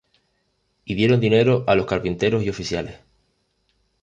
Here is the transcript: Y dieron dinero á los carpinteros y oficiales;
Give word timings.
Y 0.83 0.93
dieron 0.95 1.19
dinero 1.19 1.63
á 1.67 1.75
los 1.75 1.85
carpinteros 1.85 2.41
y 2.41 2.49
oficiales; 2.49 3.01